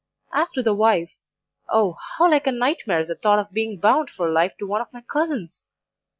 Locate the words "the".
0.63-0.73, 3.09-3.15